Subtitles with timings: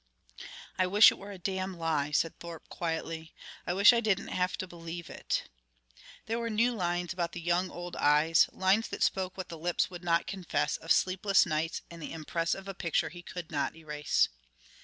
[0.79, 3.35] "I wish it were a damn lie," said Thorpe quietly.
[3.67, 5.47] "I wish I didn't have to believe it."
[6.25, 9.91] There were new lines about the young old eyes, lines that spoke what the lips
[9.91, 13.75] would not confess of sleepless nights and the impress of a picture he could not
[13.75, 14.27] erase.